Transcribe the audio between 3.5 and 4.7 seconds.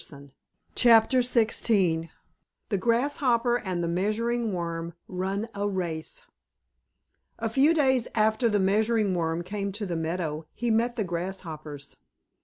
and the MEASURING